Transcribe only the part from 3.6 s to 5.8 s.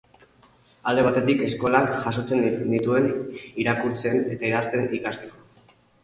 irakurtzen eta idazten ikasteko.